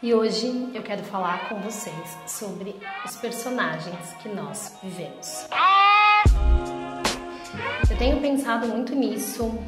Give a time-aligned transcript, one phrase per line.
[0.00, 5.48] E hoje eu quero falar com vocês sobre os personagens que nós vivemos.
[7.90, 9.58] Eu tenho pensado muito nisso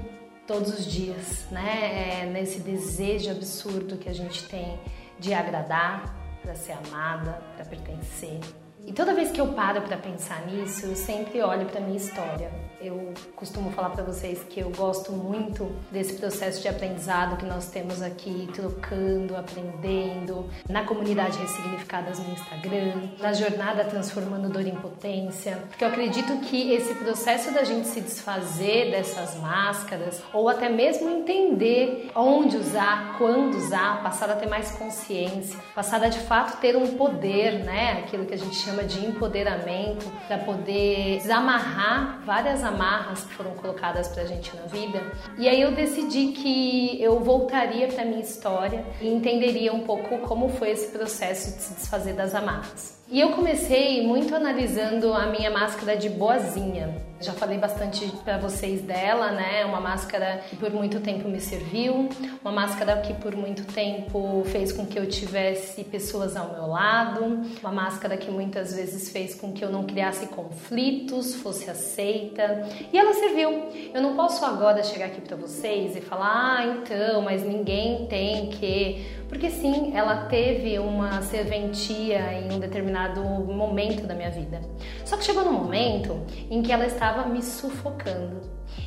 [0.47, 2.23] todos os dias, né?
[2.23, 4.79] É nesse desejo absurdo que a gente tem
[5.19, 8.39] de agradar, para ser amada, para pertencer.
[8.87, 12.70] E toda vez que eu paro para pensar nisso, eu sempre olho para minha história.
[12.83, 17.69] Eu costumo falar para vocês que eu gosto muito desse processo de aprendizado que nós
[17.69, 25.59] temos aqui, trocando, aprendendo, na comunidade Ressignificadas no Instagram, na jornada Transformando Dor em Potência,
[25.69, 31.11] porque eu acredito que esse processo da gente se desfazer dessas máscaras, ou até mesmo
[31.11, 36.77] entender onde usar, quando usar, passar a ter mais consciência, passar a de fato ter
[36.79, 38.05] um poder, né?
[38.05, 44.09] Aquilo que a gente chama de empoderamento, para poder desamarrar várias amarras que foram colocadas
[44.09, 45.01] pra gente na vida.
[45.39, 50.49] E aí eu decidi que eu voltaria para minha história e entenderia um pouco como
[50.49, 53.00] foi esse processo de se desfazer das amarras.
[53.11, 56.95] E eu comecei muito analisando a minha máscara de boazinha.
[57.21, 59.65] Já falei bastante para vocês dela, né?
[59.65, 62.09] Uma máscara que por muito tempo me serviu,
[62.41, 67.43] uma máscara que por muito tempo fez com que eu tivesse pessoas ao meu lado,
[67.61, 72.67] uma máscara que muitas vezes fez com que eu não criasse conflitos, fosse aceita.
[72.93, 73.69] E ela serviu.
[73.93, 78.51] Eu não posso agora chegar aqui para vocês e falar: "Ah, então, mas ninguém tem
[78.51, 84.61] que porque sim, ela teve uma serventia em um determinado momento da minha vida.
[85.05, 86.21] Só que chegou num momento
[86.51, 88.41] em que ela estava me sufocando,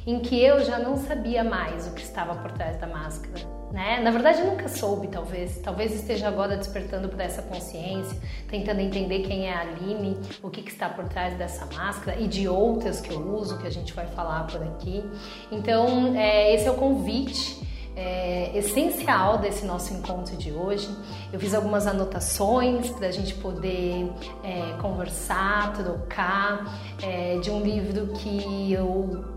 [0.06, 3.40] em que eu já não sabia mais o que estava por trás da máscara.
[3.72, 4.02] Né?
[4.02, 5.60] Na verdade, eu nunca soube, talvez.
[5.60, 8.20] Talvez esteja agora despertando para essa consciência,
[8.50, 12.28] tentando entender quem é a Aline, o que, que, está por trás dessa máscara e
[12.28, 15.04] de outras que eu uso, que a gente vai falar por aqui.
[15.50, 17.64] Então, é, esse é o convite
[17.96, 20.90] é, essencial desse nosso encontro de hoje.
[21.32, 24.12] Eu fiz algumas anotações para a gente poder
[24.44, 29.34] é, conversar, trocar, é, de um livro que eu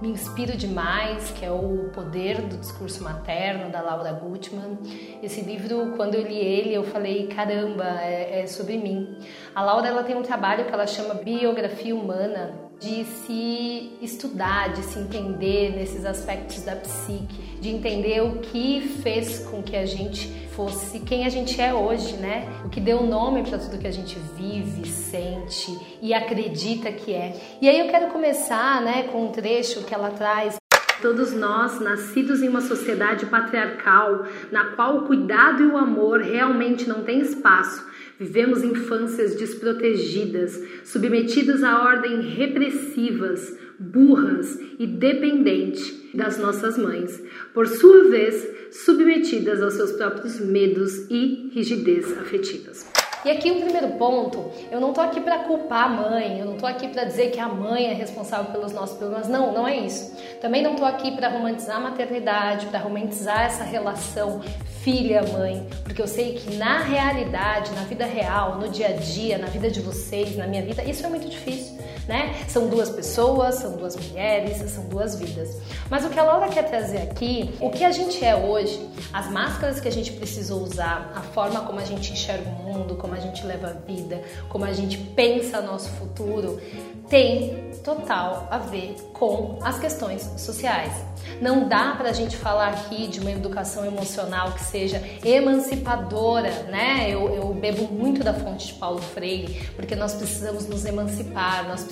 [0.00, 4.78] me inspiro demais, que é o Poder do Discurso Materno, da Laura Gutman.
[5.22, 9.16] Esse livro, quando eu li ele, eu falei, caramba, é, é sobre mim.
[9.54, 14.82] A Laura ela tem um trabalho que ela chama Biografia Humana, de se estudar, de
[14.82, 20.28] se entender nesses aspectos da psique, de entender o que fez com que a gente
[20.56, 22.48] fosse quem a gente é hoje, né?
[22.64, 27.40] O que deu nome para tudo que a gente vive, sente e acredita que é.
[27.60, 30.56] E aí eu quero começar, né, com um trecho que ela traz
[31.02, 36.88] Todos nós, nascidos em uma sociedade patriarcal, na qual o cuidado e o amor realmente
[36.88, 37.84] não têm espaço,
[38.18, 47.22] Vivemos infâncias desprotegidas, submetidas a ordens repressivas, burras e dependentes das nossas mães,
[47.52, 53.01] por sua vez submetidas aos seus próprios medos e rigidez afetivas.
[53.24, 56.56] E aqui um primeiro ponto, eu não tô aqui para culpar a mãe, eu não
[56.56, 59.76] tô aqui para dizer que a mãe é responsável pelos nossos problemas, não, não é
[59.76, 60.16] isso.
[60.40, 64.40] Também não tô aqui para romantizar a maternidade, para romantizar essa relação
[64.82, 69.46] filha-mãe, porque eu sei que na realidade, na vida real, no dia a dia, na
[69.46, 72.34] vida de vocês, na minha vida, isso é muito difícil, né?
[72.48, 75.56] São duas pessoas, são duas mulheres, são duas vidas.
[75.90, 79.30] Mas o que a Laura quer trazer aqui, o que a gente é hoje, as
[79.30, 83.14] máscaras que a gente precisou usar, a forma como a gente enxerga o mundo, como
[83.14, 86.60] a gente leva a vida, como a gente pensa nosso futuro,
[87.08, 90.92] tem total a ver com as questões sociais.
[91.40, 97.06] Não dá para a gente falar aqui de uma educação emocional que seja emancipadora, né?
[97.08, 101.84] Eu, eu bebo muito da fonte de Paulo Freire, porque nós precisamos nos emancipar, nós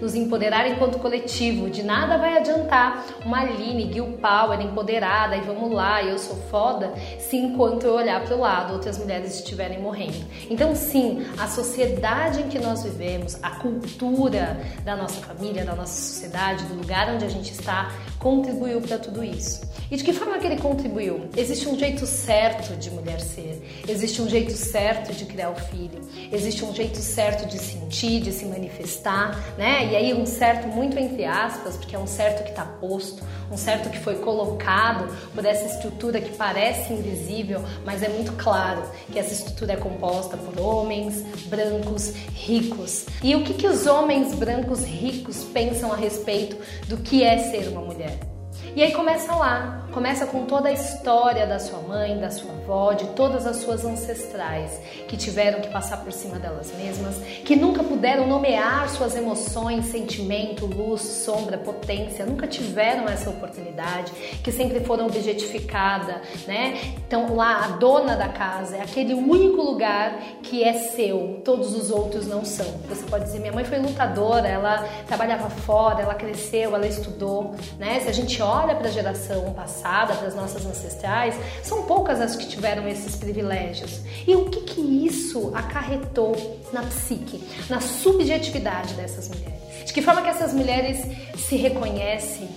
[0.00, 1.70] nos empoderar enquanto coletivo.
[1.70, 6.92] De nada vai adiantar uma Aline, Gil Power, empoderada e vamos lá, eu sou foda,
[7.18, 10.24] se enquanto eu olhar para o lado outras mulheres estiverem morrendo.
[10.48, 16.00] Então, sim, a sociedade em que nós vivemos, a cultura da nossa família, da nossa
[16.00, 19.68] sociedade, do lugar onde a gente está, contribuiu para tudo isso.
[19.90, 21.28] E de que forma que ele contribuiu?
[21.36, 26.00] Existe um jeito certo de mulher ser, existe um jeito certo de criar o filho,
[26.30, 29.17] existe um jeito certo de sentir, de se manifestar,
[29.56, 29.88] né?
[29.90, 33.56] E aí um certo muito entre aspas, porque é um certo que está posto, um
[33.56, 39.18] certo que foi colocado por essa estrutura que parece invisível, mas é muito claro que
[39.18, 43.06] essa estrutura é composta por homens brancos ricos.
[43.22, 46.56] E o que, que os homens brancos ricos pensam a respeito
[46.86, 48.37] do que é ser uma mulher?
[48.78, 52.92] E aí começa lá, começa com toda a história da sua mãe, da sua avó,
[52.92, 57.82] de todas as suas ancestrais que tiveram que passar por cima delas mesmas, que nunca
[57.82, 64.12] puderam nomear suas emoções, sentimento, luz, sombra, potência, nunca tiveram essa oportunidade,
[64.44, 66.78] que sempre foram objetificadas, né?
[67.04, 71.90] Então lá a dona da casa é aquele único lugar que é seu, todos os
[71.90, 72.78] outros não são.
[72.88, 77.98] Você pode dizer, minha mãe foi lutadora, ela trabalhava fora, ela cresceu, ela estudou, né?
[77.98, 82.20] Se a gente olha olha para a geração passada, para as nossas ancestrais, são poucas
[82.20, 84.02] as que tiveram esses privilégios.
[84.26, 86.36] E o que, que isso acarretou
[86.70, 89.86] na psique, na subjetividade dessas mulheres?
[89.86, 91.00] De que forma que essas mulheres
[91.38, 92.48] se reconhecem,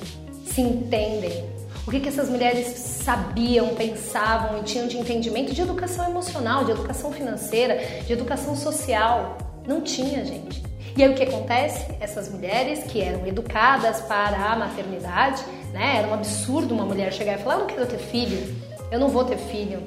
[0.45, 1.49] se entendem?
[1.87, 6.71] O que, que essas mulheres sabiam, pensavam e tinham de entendimento de educação emocional, de
[6.71, 9.37] educação financeira, de educação social?
[9.65, 10.61] Não tinha, gente.
[10.95, 11.95] E aí o que acontece?
[12.01, 15.97] Essas mulheres que eram educadas para a maternidade, né?
[15.97, 18.55] Era um absurdo uma mulher chegar e falar: "Eu não quero ter filho,
[18.91, 19.81] eu não vou ter filho".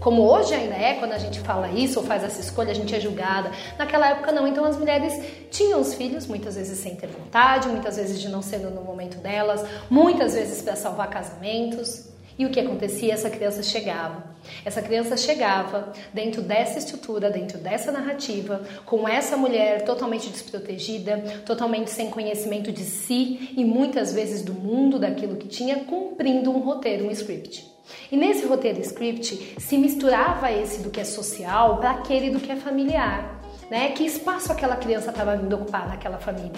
[0.00, 2.94] Como hoje ainda é, quando a gente fala isso ou faz essa escolha, a gente
[2.94, 3.50] é julgada.
[3.76, 7.96] Naquela época não, então as mulheres tinham os filhos, muitas vezes sem ter vontade, muitas
[7.96, 12.06] vezes de não sendo no momento delas, muitas vezes para salvar casamentos.
[12.38, 13.12] E o que acontecia?
[13.12, 14.22] Essa criança chegava.
[14.64, 21.90] Essa criança chegava dentro dessa estrutura, dentro dessa narrativa, com essa mulher totalmente desprotegida, totalmente
[21.90, 27.06] sem conhecimento de si e muitas vezes do mundo, daquilo que tinha, cumprindo um roteiro,
[27.06, 27.66] um script.
[28.12, 32.52] E nesse roteiro script se misturava esse do que é social para aquele do que
[32.52, 33.37] é familiar
[33.70, 33.90] né?
[33.90, 36.52] Que espaço aquela criança estava vindo ocupar naquela família?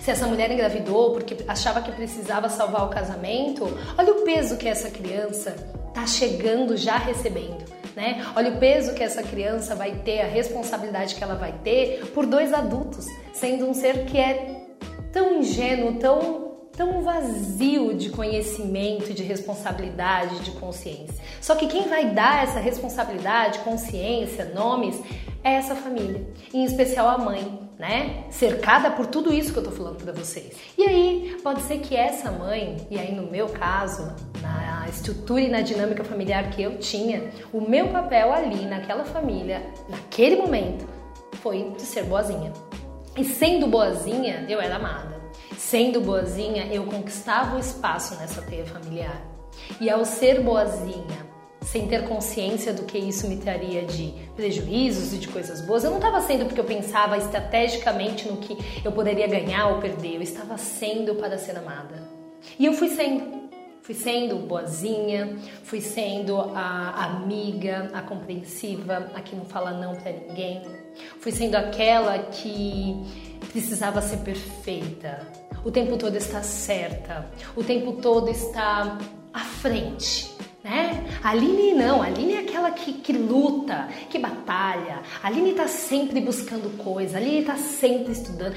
[0.00, 3.64] Se essa mulher engravidou porque achava que precisava salvar o casamento,
[3.96, 5.54] olha o peso que essa criança
[5.88, 7.64] está chegando já recebendo.
[7.96, 8.24] Né?
[8.36, 12.24] Olha o peso que essa criança vai ter, a responsabilidade que ela vai ter por
[12.24, 14.64] dois adultos, sendo um ser que é
[15.12, 21.22] tão ingênuo, tão tão vazio de conhecimento, de responsabilidade, de consciência.
[21.38, 24.98] Só que quem vai dar essa responsabilidade, consciência, nomes
[25.42, 28.24] é essa família, em especial a mãe, né?
[28.30, 30.54] Cercada por tudo isso que eu tô falando para vocês.
[30.76, 35.48] E aí, pode ser que essa mãe, e aí no meu caso, na estrutura e
[35.48, 40.86] na dinâmica familiar que eu tinha, o meu papel ali naquela família, naquele momento,
[41.40, 42.52] foi de ser boazinha.
[43.16, 45.18] E sendo boazinha, eu era amada.
[45.56, 49.22] Sendo boazinha, eu conquistava o espaço nessa teia familiar.
[49.80, 51.29] E ao ser boazinha,
[51.70, 55.84] sem ter consciência do que isso me traria de prejuízos e de coisas boas.
[55.84, 60.16] Eu não estava sendo porque eu pensava estrategicamente no que eu poderia ganhar ou perder,
[60.16, 62.08] eu estava sendo para ser amada.
[62.58, 63.40] E eu fui sendo.
[63.82, 70.12] Fui sendo boazinha, fui sendo a amiga, a compreensiva, a que não fala não para
[70.12, 70.62] ninguém.
[71.18, 72.94] Fui sendo aquela que
[73.50, 75.26] precisava ser perfeita.
[75.64, 78.98] O tempo todo está certa, o tempo todo está
[79.32, 80.30] à frente
[80.62, 81.06] né?
[81.22, 85.00] A Aline não, a Aline é aquela que, que luta, que batalha.
[85.22, 88.54] A Aline tá sempre buscando coisa, a Aline tá sempre estudando.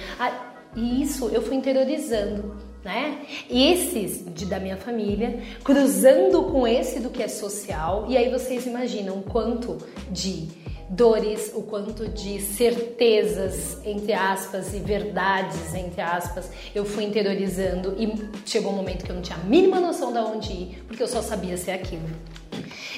[0.76, 3.22] E isso eu fui interiorizando, né?
[3.50, 8.66] Esses de, da minha família, cruzando com esse do que é social, e aí vocês
[8.66, 9.78] imaginam quanto
[10.12, 17.96] de dores, o quanto de certezas, entre aspas, e verdades, entre aspas, eu fui interiorizando
[17.98, 18.14] e
[18.46, 21.08] chegou um momento que eu não tinha a mínima noção de onde ir, porque eu
[21.08, 22.10] só sabia ser aquilo.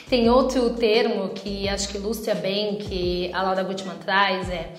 [0.10, 4.74] Tem outro termo que acho que ilustra bem que a Laura Gutman traz, é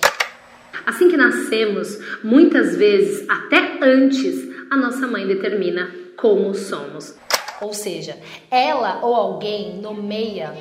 [0.86, 7.16] Assim que nascemos, muitas vezes, até antes, a nossa mãe determina como somos.
[7.60, 8.16] Ou seja,
[8.48, 10.54] ela ou alguém nomeia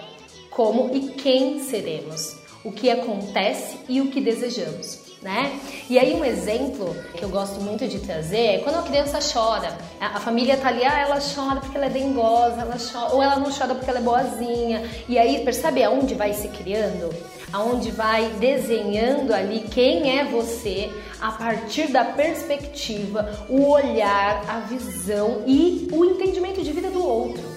[0.56, 5.06] como e quem seremos o que acontece e o que desejamos.
[5.22, 5.60] Né?
[5.90, 9.76] E aí um exemplo que eu gosto muito de trazer é quando a criança chora.
[10.00, 13.38] A família tá ali, ah, ela chora porque ela é dengosa, ela chora, ou ela
[13.38, 14.88] não chora porque ela é boazinha.
[15.10, 17.12] E aí percebe aonde vai se criando?
[17.52, 25.44] Aonde vai desenhando ali quem é você a partir da perspectiva, o olhar, a visão
[25.48, 27.55] e o entendimento de vida do outro.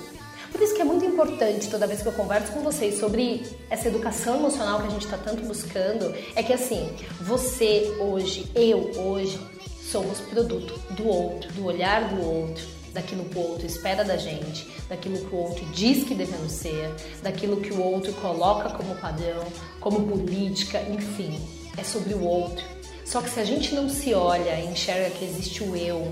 [0.58, 3.86] Por isso que é muito importante toda vez que eu converso com vocês sobre essa
[3.86, 9.38] educação emocional que a gente está tanto buscando, é que assim, você hoje, eu hoje,
[9.80, 14.68] somos produto do outro, do olhar do outro, daquilo que o outro espera da gente,
[14.88, 19.44] daquilo que o outro diz que devemos ser, daquilo que o outro coloca como padrão,
[19.78, 21.40] como política, enfim,
[21.76, 22.64] é sobre o outro.
[23.04, 26.10] Só que se a gente não se olha e enxerga que existe o eu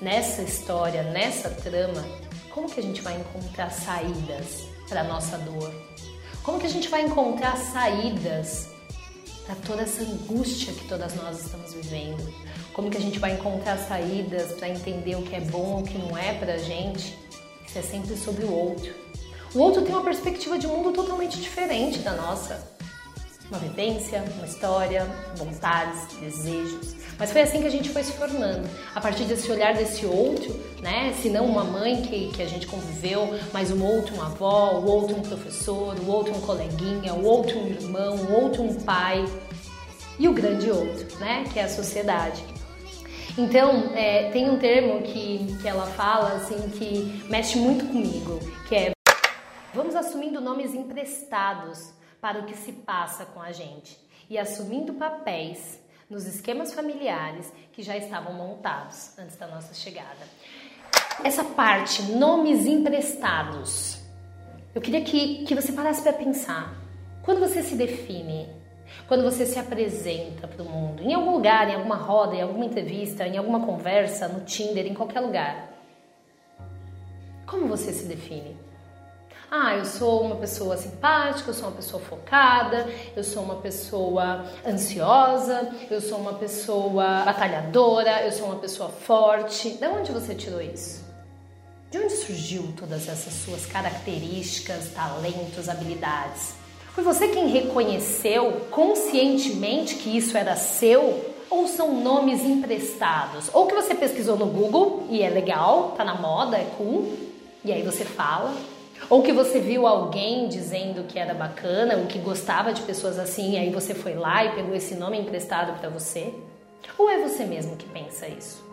[0.00, 2.02] nessa história, nessa trama,
[2.54, 5.74] como que a gente vai encontrar saídas para a nossa dor?
[6.44, 8.68] Como que a gente vai encontrar saídas
[9.44, 12.32] para toda essa angústia que todas nós estamos vivendo?
[12.72, 15.98] Como que a gente vai encontrar saídas para entender o que é bom, o que
[15.98, 17.18] não é para a gente?
[17.66, 18.94] Isso é sempre sobre o outro.
[19.52, 22.72] O outro tem uma perspectiva de mundo totalmente diferente da nossa
[23.50, 25.06] uma vivência, uma história,
[25.36, 26.94] vontades, desejos.
[27.18, 28.68] Mas foi assim que a gente foi se formando.
[28.94, 31.12] A partir desse olhar desse outro, né?
[31.20, 34.86] Se não uma mãe que, que a gente conviveu, mas um outro, uma avó, o
[34.86, 39.24] outro um professor, o outro um coleguinha, o outro um irmão, o outro um pai.
[40.18, 41.44] E o grande outro, né?
[41.52, 42.44] Que é a sociedade.
[43.36, 48.76] Então, é, tem um termo que, que ela fala, assim, que mexe muito comigo, que
[48.76, 48.94] é
[49.74, 53.98] vamos assumindo nomes emprestados para o que se passa com a gente
[54.30, 60.28] e assumindo papéis nos esquemas familiares que já estavam montados antes da nossa chegada.
[61.22, 63.98] Essa parte, nomes emprestados,
[64.74, 66.74] eu queria que, que você parasse para pensar.
[67.22, 68.48] Quando você se define,
[69.06, 72.64] quando você se apresenta para o mundo, em algum lugar, em alguma roda, em alguma
[72.64, 75.72] entrevista, em alguma conversa, no Tinder, em qualquer lugar,
[77.46, 78.56] como você se define?
[79.56, 84.46] Ah, eu sou uma pessoa simpática, eu sou uma pessoa focada, eu sou uma pessoa
[84.66, 89.70] ansiosa, eu sou uma pessoa batalhadora, eu sou uma pessoa forte.
[89.70, 91.04] De onde você tirou isso?
[91.88, 96.54] De onde surgiu todas essas suas características, talentos, habilidades?
[96.92, 101.32] Foi você quem reconheceu conscientemente que isso era seu?
[101.48, 103.50] Ou são nomes emprestados?
[103.52, 107.16] Ou que você pesquisou no Google e é legal, tá na moda, é cool,
[107.64, 108.52] e aí você fala,
[109.08, 113.52] ou que você viu alguém dizendo que era bacana, ou que gostava de pessoas assim,
[113.52, 116.34] e aí você foi lá e pegou esse nome emprestado para você?
[116.98, 118.64] Ou é você mesmo que pensa isso?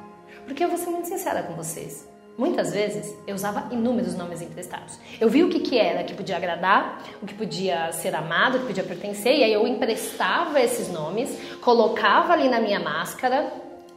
[0.46, 2.10] Porque eu vou ser muito sincera com vocês.
[2.38, 4.98] Muitas vezes eu usava inúmeros nomes emprestados.
[5.20, 8.60] Eu vi o que, que era que podia agradar, o que podia ser amado, o
[8.62, 13.52] que podia pertencer, e aí eu emprestava esses nomes, colocava ali na minha máscara,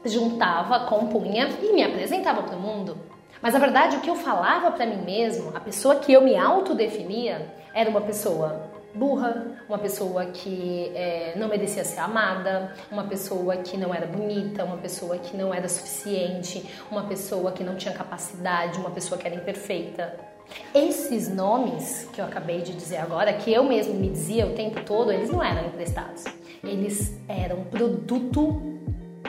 [0.05, 3.13] juntava, compunha e me apresentava para o mundo.
[3.45, 6.35] Mas na verdade, o que eu falava para mim mesmo, a pessoa que eu me
[6.35, 13.59] autodefinia, era uma pessoa burra, uma pessoa que é, não merecia ser amada, uma pessoa
[13.59, 17.93] que não era bonita, uma pessoa que não era suficiente, uma pessoa que não tinha
[17.93, 20.19] capacidade, uma pessoa que era imperfeita.
[20.75, 24.83] Esses nomes que eu acabei de dizer agora, que eu mesmo me dizia o tempo
[24.85, 26.25] todo, eles não eram emprestados.
[26.63, 28.63] Eles eram produto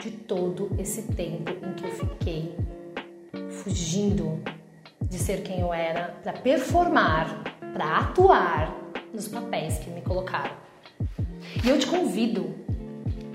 [0.00, 2.65] de todo esse tempo em que eu fiquei
[3.66, 4.40] fugindo
[5.00, 7.42] de ser quem eu era para performar,
[7.72, 8.72] para atuar
[9.12, 10.54] nos papéis que me colocaram.
[11.64, 12.54] E eu te convido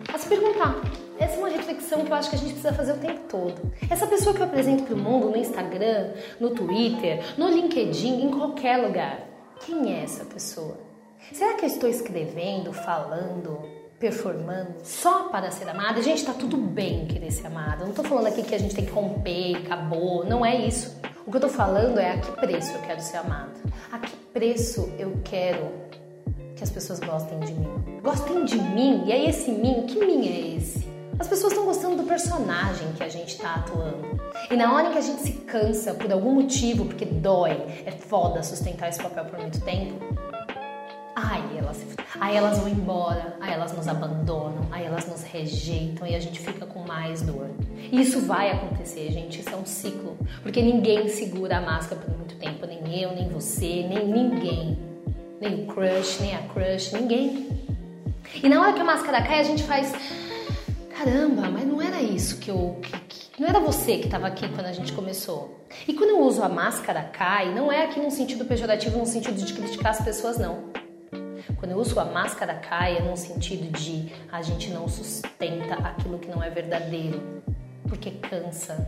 [0.07, 0.81] a se perguntar.
[1.19, 3.73] Essa é uma reflexão que eu acho que a gente precisa fazer o tempo todo.
[3.89, 8.31] Essa pessoa que eu apresento para o mundo no Instagram, no Twitter, no LinkedIn, em
[8.31, 9.27] qualquer lugar,
[9.65, 10.77] quem é essa pessoa?
[11.33, 13.59] Será que eu estou escrevendo, falando,
[14.01, 16.01] performando só para ser amada.
[16.01, 17.85] Gente, tá tudo bem querer ser amada.
[17.85, 20.25] Não tô falando aqui que a gente tem que romper, acabou.
[20.25, 20.99] Não é isso.
[21.25, 23.53] O que eu tô falando é a que preço eu quero ser amada.
[23.91, 25.71] A que preço eu quero
[26.55, 27.69] que as pessoas gostem de mim.
[28.01, 29.03] Gostem de mim?
[29.05, 30.89] E aí esse mim, que mim é esse?
[31.19, 34.19] As pessoas estão gostando do personagem que a gente está atuando.
[34.49, 37.51] E na hora que a gente se cansa por algum motivo, porque dói,
[37.85, 40.03] é foda sustentar esse papel por muito tempo,
[41.15, 41.85] Aí elas,
[42.19, 46.39] aí elas vão embora, aí elas nos abandonam, aí elas nos rejeitam e a gente
[46.39, 47.49] fica com mais dor.
[47.91, 50.17] E isso vai acontecer, gente, isso é um ciclo.
[50.41, 54.77] Porque ninguém segura a máscara por muito tempo, nem eu, nem você, nem ninguém.
[55.39, 57.49] Nem o crush, nem a crush, ninguém.
[58.41, 59.91] E na hora que a máscara cai, a gente faz.
[60.97, 62.77] Caramba, mas não era isso que eu.
[62.81, 65.65] Que, que, não era você que estava aqui quando a gente começou.
[65.87, 69.43] E quando eu uso a máscara cai, não é aqui num sentido pejorativo, num sentido
[69.43, 70.71] de criticar as pessoas, não.
[71.61, 76.27] Quando eu uso a máscara caia num sentido de a gente não sustenta aquilo que
[76.27, 77.43] não é verdadeiro,
[77.87, 78.87] porque cansa,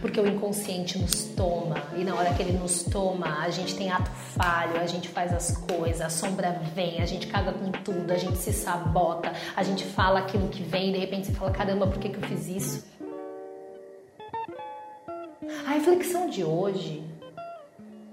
[0.00, 1.74] porque o inconsciente nos toma.
[1.96, 5.32] E na hora que ele nos toma, a gente tem ato falho, a gente faz
[5.32, 9.64] as coisas, a sombra vem, a gente caga com tudo, a gente se sabota, a
[9.64, 12.28] gente fala aquilo que vem e de repente você fala: caramba, por que, que eu
[12.28, 12.86] fiz isso?
[15.66, 17.02] A reflexão de hoje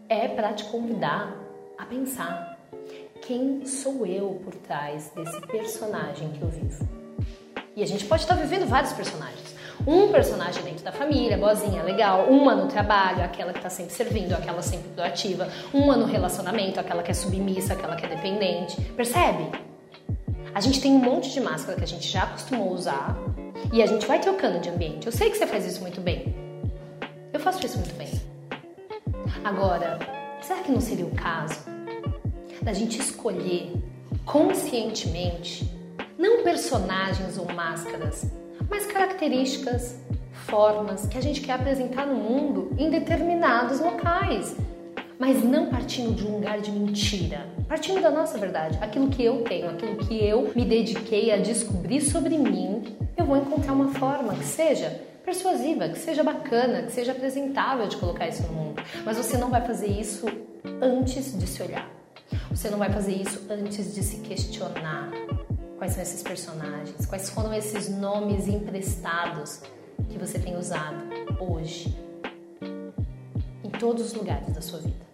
[0.10, 1.36] é para te convidar
[1.78, 2.61] a pensar
[3.32, 6.86] quem sou eu por trás desse personagem que eu vivo.
[7.78, 9.56] E a gente pode estar vivendo vários personagens.
[9.88, 12.26] Um personagem dentro da família, boazinha, legal.
[12.26, 15.48] Uma no trabalho, aquela que está sempre servindo, aquela sempre proativa.
[15.74, 18.82] Uma no relacionamento, aquela que é submissa, aquela que é dependente.
[18.98, 19.50] Percebe?
[20.54, 23.18] A gente tem um monte de máscara que a gente já acostumou usar
[23.72, 25.06] e a gente vai trocando de ambiente.
[25.06, 26.36] Eu sei que você faz isso muito bem.
[27.32, 28.10] Eu faço isso muito bem.
[29.42, 30.00] Agora,
[30.42, 31.81] será que não seria o caso
[32.62, 33.74] da gente escolher
[34.26, 35.70] conscientemente
[36.18, 38.30] não personagens ou máscaras,
[38.70, 39.98] mas características,
[40.32, 44.56] formas que a gente quer apresentar no mundo em determinados locais?
[45.22, 49.44] mas não partindo de um lugar de mentira, partindo da nossa verdade, aquilo que eu
[49.44, 54.34] tenho, aquilo que eu me dediquei a descobrir sobre mim, eu vou encontrar uma forma
[54.34, 58.82] que seja persuasiva, que seja bacana, que seja apresentável de colocar isso no mundo.
[59.06, 60.26] Mas você não vai fazer isso
[60.82, 62.01] antes de se olhar.
[62.50, 65.12] Você não vai fazer isso antes de se questionar
[65.78, 69.62] quais são esses personagens, quais foram esses nomes emprestados
[70.10, 70.98] que você tem usado
[71.40, 71.96] hoje
[73.64, 75.12] em todos os lugares da sua vida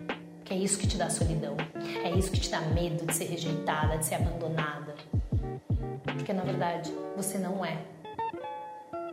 [0.47, 1.57] que é isso que te dá solidão,
[2.05, 4.95] é isso que te dá medo de ser rejeitada, de ser abandonada.
[6.05, 7.77] Porque na verdade você não é.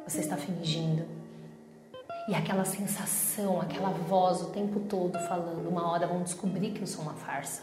[0.06, 1.04] Você está fingindo.
[2.28, 6.86] E aquela sensação, aquela voz o tempo todo falando, uma hora vão descobrir que eu
[6.86, 7.62] sou uma farsa.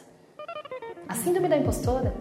[1.11, 2.13] A síndrome da impostora?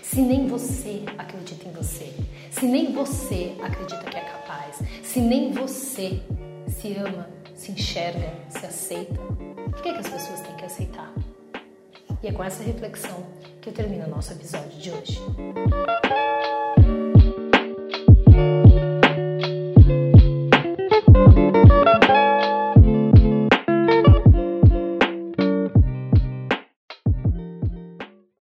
[0.00, 2.14] Se nem você acredita em você,
[2.52, 6.22] se nem você acredita que é capaz, se nem você
[6.68, 9.20] se ama, se enxerga, se aceita,
[9.72, 11.12] por que, que as pessoas têm que aceitar?
[12.22, 13.26] E é com essa reflexão
[13.60, 15.20] que eu termino o nosso episódio de hoje.